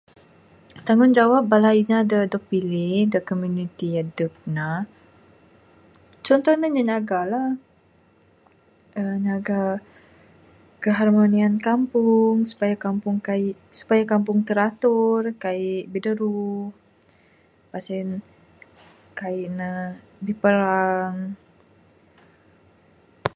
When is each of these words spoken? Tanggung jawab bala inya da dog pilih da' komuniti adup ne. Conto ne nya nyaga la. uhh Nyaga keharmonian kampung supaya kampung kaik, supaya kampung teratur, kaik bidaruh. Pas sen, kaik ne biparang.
Tanggung 0.85 1.13
jawab 1.17 1.43
bala 1.51 1.71
inya 1.81 1.99
da 2.11 2.19
dog 2.31 2.43
pilih 2.51 2.93
da' 3.11 3.25
komuniti 3.29 3.87
adup 4.01 4.33
ne. 4.55 4.69
Conto 6.25 6.49
ne 6.57 6.67
nya 6.71 6.83
nyaga 6.89 7.19
la. 7.31 7.43
uhh 8.99 9.15
Nyaga 9.25 9.59
keharmonian 10.83 11.55
kampung 11.67 12.35
supaya 12.51 12.75
kampung 12.85 13.17
kaik, 13.27 13.55
supaya 13.79 14.03
kampung 14.13 14.39
teratur, 14.47 15.21
kaik 15.43 15.83
bidaruh. 15.93 16.55
Pas 17.71 17.83
sen, 17.87 18.09
kaik 19.19 19.47
ne 19.57 19.69
biparang. 20.25 21.15